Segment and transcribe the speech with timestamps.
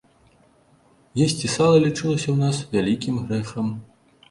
[1.25, 3.73] Есці сала лічылася ў нас вялікім грэхам.